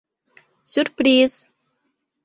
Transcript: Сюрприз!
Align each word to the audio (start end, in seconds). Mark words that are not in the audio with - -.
Сюрприз! 0.71 1.33